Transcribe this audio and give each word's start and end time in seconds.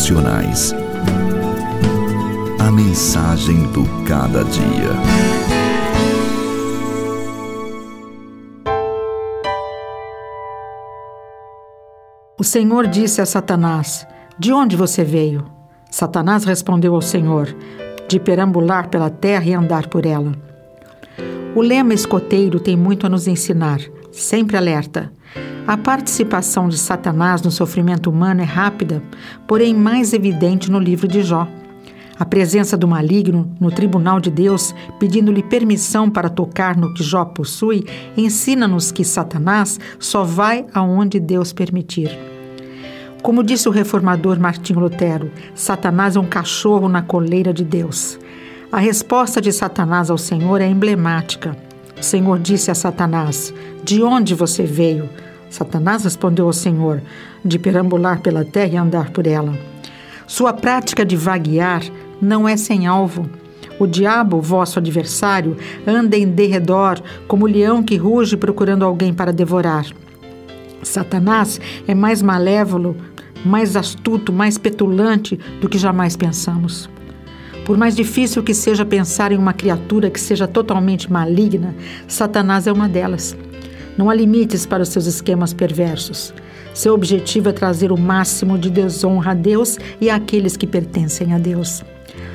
Devocionais. 0.00 0.74
A 2.58 2.70
mensagem 2.70 3.64
do 3.70 3.84
cada 4.06 4.42
dia. 4.44 4.90
O 12.38 12.42
Senhor 12.42 12.86
disse 12.86 13.20
a 13.20 13.26
Satanás: 13.26 14.06
De 14.38 14.50
onde 14.54 14.74
você 14.74 15.04
veio? 15.04 15.44
Satanás 15.90 16.44
respondeu 16.44 16.94
ao 16.94 17.02
Senhor: 17.02 17.54
De 18.08 18.18
perambular 18.18 18.88
pela 18.88 19.10
terra 19.10 19.44
e 19.44 19.52
andar 19.52 19.88
por 19.88 20.06
ela. 20.06 20.32
O 21.54 21.60
lema 21.60 21.92
escoteiro 21.92 22.58
tem 22.58 22.74
muito 22.74 23.04
a 23.04 23.10
nos 23.10 23.28
ensinar, 23.28 23.80
sempre 24.12 24.56
alerta. 24.56 25.12
A 25.66 25.76
participação 25.76 26.68
de 26.68 26.76
Satanás 26.78 27.42
no 27.42 27.50
sofrimento 27.50 28.10
humano 28.10 28.40
é 28.40 28.44
rápida, 28.44 29.02
porém 29.46 29.74
mais 29.74 30.12
evidente 30.12 30.70
no 30.70 30.78
livro 30.78 31.06
de 31.06 31.22
Jó. 31.22 31.46
A 32.18 32.24
presença 32.24 32.76
do 32.76 32.86
maligno 32.86 33.50
no 33.58 33.70
tribunal 33.70 34.20
de 34.20 34.30
Deus, 34.30 34.74
pedindo-lhe 34.98 35.42
permissão 35.42 36.10
para 36.10 36.28
tocar 36.28 36.76
no 36.76 36.92
que 36.92 37.02
Jó 37.02 37.24
possui, 37.24 37.86
ensina-nos 38.16 38.92
que 38.92 39.04
Satanás 39.04 39.80
só 39.98 40.22
vai 40.22 40.66
aonde 40.74 41.18
Deus 41.18 41.52
permitir. 41.52 42.10
Como 43.22 43.42
disse 43.42 43.68
o 43.68 43.72
reformador 43.72 44.40
Martinho 44.40 44.80
Lutero, 44.80 45.30
Satanás 45.54 46.16
é 46.16 46.20
um 46.20 46.26
cachorro 46.26 46.88
na 46.88 47.00
coleira 47.00 47.52
de 47.52 47.64
Deus. 47.64 48.18
A 48.72 48.78
resposta 48.78 49.40
de 49.40 49.52
Satanás 49.52 50.10
ao 50.10 50.18
Senhor 50.18 50.60
é 50.60 50.66
emblemática. 50.66 51.56
O 51.98 52.02
Senhor 52.02 52.38
disse 52.38 52.70
a 52.70 52.74
Satanás: 52.74 53.52
De 53.82 54.02
onde 54.02 54.34
você 54.34 54.64
veio? 54.64 55.08
Satanás 55.48 56.04
respondeu 56.04 56.46
ao 56.46 56.52
Senhor: 56.52 57.02
De 57.44 57.58
perambular 57.58 58.20
pela 58.20 58.44
terra 58.44 58.74
e 58.74 58.76
andar 58.76 59.10
por 59.10 59.26
ela. 59.26 59.58
Sua 60.26 60.52
prática 60.52 61.04
de 61.04 61.16
vaguear 61.16 61.82
não 62.20 62.48
é 62.48 62.56
sem 62.56 62.86
alvo. 62.86 63.28
O 63.78 63.86
diabo, 63.86 64.40
vosso 64.40 64.78
adversário, 64.78 65.56
anda 65.86 66.16
em 66.16 66.28
derredor, 66.28 67.00
como 67.26 67.46
leão 67.46 67.82
que 67.82 67.96
ruge 67.96 68.36
procurando 68.36 68.84
alguém 68.84 69.12
para 69.12 69.32
devorar. 69.32 69.86
Satanás 70.82 71.60
é 71.88 71.94
mais 71.94 72.22
malévolo, 72.22 72.96
mais 73.44 73.76
astuto, 73.76 74.32
mais 74.32 74.58
petulante 74.58 75.38
do 75.60 75.68
que 75.68 75.78
jamais 75.78 76.14
pensamos. 76.16 76.88
Por 77.64 77.78
mais 77.78 77.96
difícil 77.96 78.42
que 78.42 78.54
seja 78.54 78.84
pensar 78.84 79.32
em 79.32 79.38
uma 79.38 79.52
criatura 79.52 80.10
que 80.10 80.20
seja 80.20 80.46
totalmente 80.46 81.10
maligna, 81.10 81.74
Satanás 82.06 82.66
é 82.66 82.72
uma 82.72 82.88
delas. 82.88 83.36
Não 84.00 84.08
há 84.08 84.14
limites 84.14 84.64
para 84.64 84.82
os 84.82 84.88
seus 84.88 85.04
esquemas 85.04 85.52
perversos. 85.52 86.32
Seu 86.72 86.94
objetivo 86.94 87.50
é 87.50 87.52
trazer 87.52 87.92
o 87.92 87.98
máximo 87.98 88.56
de 88.56 88.70
desonra 88.70 89.32
a 89.32 89.34
Deus 89.34 89.76
e 90.00 90.08
àqueles 90.08 90.56
que 90.56 90.66
pertencem 90.66 91.34
a 91.34 91.38
Deus. 91.38 91.84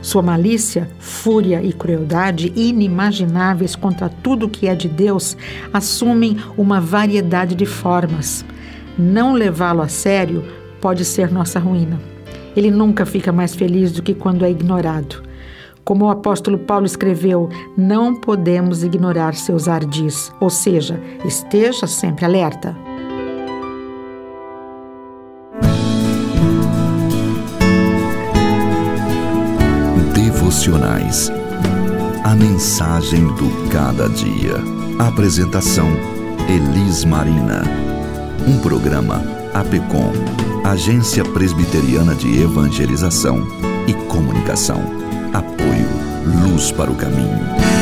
Sua 0.00 0.22
malícia, 0.22 0.88
fúria 0.98 1.62
e 1.62 1.70
crueldade 1.74 2.50
inimagináveis 2.56 3.76
contra 3.76 4.08
tudo 4.08 4.48
que 4.48 4.68
é 4.68 4.74
de 4.74 4.88
Deus 4.88 5.36
assumem 5.70 6.38
uma 6.56 6.80
variedade 6.80 7.54
de 7.54 7.66
formas. 7.66 8.42
Não 8.98 9.34
levá-lo 9.34 9.82
a 9.82 9.88
sério 9.88 10.42
pode 10.80 11.04
ser 11.04 11.30
nossa 11.30 11.60
ruína. 11.60 12.00
Ele 12.56 12.70
nunca 12.70 13.04
fica 13.04 13.30
mais 13.30 13.54
feliz 13.54 13.92
do 13.92 14.02
que 14.02 14.14
quando 14.14 14.46
é 14.46 14.50
ignorado. 14.50 15.22
Como 15.84 16.04
o 16.04 16.10
apóstolo 16.10 16.58
Paulo 16.58 16.86
escreveu, 16.86 17.48
não 17.76 18.14
podemos 18.14 18.84
ignorar 18.84 19.34
seus 19.34 19.66
ardis, 19.68 20.32
ou 20.40 20.50
seja, 20.50 21.00
esteja 21.24 21.86
sempre 21.86 22.24
alerta. 22.24 22.76
Devocionais. 30.14 31.30
A 32.24 32.34
mensagem 32.34 33.26
do 33.34 33.68
cada 33.70 34.08
dia. 34.08 34.54
Apresentação: 34.98 35.88
Elis 36.48 37.04
Marina. 37.04 37.62
Um 38.46 38.58
programa 38.60 39.22
APECOM, 39.54 40.12
Agência 40.64 41.24
Presbiteriana 41.24 42.14
de 42.14 42.42
Evangelização 42.42 43.46
e 43.86 43.94
Comunicação. 44.08 44.80
Apoio 45.32 45.88
Luz 46.42 46.72
para 46.72 46.90
o 46.90 46.96
Caminho. 46.96 47.79